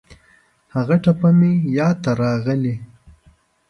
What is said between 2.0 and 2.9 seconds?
ته راغلې.